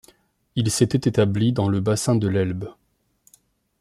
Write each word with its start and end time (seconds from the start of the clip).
Ils 0.55 0.71
s'étaient 0.71 1.07
établis 1.07 1.53
dans 1.53 1.69
le 1.69 1.79
bassin 1.79 2.15
de 2.15 2.27
l'Elbe. 2.27 2.69